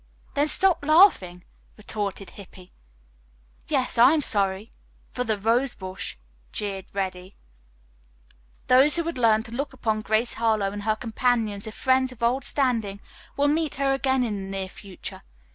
[0.33, 1.43] "Then stop laughing,"
[1.77, 2.73] retorted Hippy.
[3.67, 4.71] "Yes, I'm sorry
[5.11, 6.15] for the rosebush,"
[6.51, 7.35] jeered Reddy.
[8.65, 12.23] Those who have learned to look upon Grace Harlowe and her companions as friends of
[12.23, 12.99] old standing
[13.37, 15.21] will meet her again in the near future.